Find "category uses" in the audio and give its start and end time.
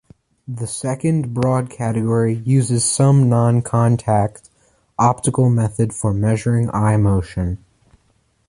1.69-2.83